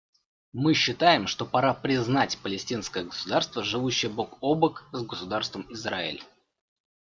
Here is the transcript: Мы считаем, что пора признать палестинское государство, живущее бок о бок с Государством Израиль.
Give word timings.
Мы 0.53 0.73
считаем, 0.73 1.27
что 1.27 1.45
пора 1.45 1.75
признать 1.75 2.39
палестинское 2.41 3.03
государство, 3.03 3.63
живущее 3.63 4.09
бок 4.09 4.39
о 4.41 4.55
бок 4.55 4.85
с 4.91 5.03
Государством 5.03 5.67
Израиль. 5.71 6.23